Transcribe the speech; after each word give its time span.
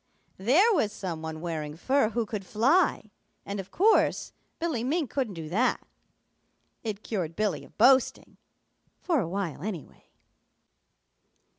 There 0.39 0.73
was 0.73 0.91
some 0.91 1.21
one 1.21 1.41
wearing 1.41 1.75
fur 1.77 2.09
who 2.09 2.25
could 2.25 2.43
fly, 2.43 3.11
and 3.45 3.59
of 3.59 3.69
course 3.69 4.33
Billy 4.57 4.83
Mink 4.83 5.11
couldn't 5.11 5.35
do 5.35 5.47
that. 5.49 5.85
It 6.83 7.03
cured 7.03 7.35
Billy 7.35 7.63
of 7.63 7.77
boasting, 7.77 8.37
for 9.03 9.19
a 9.19 9.29
while, 9.29 9.61
anyway. 9.61 10.09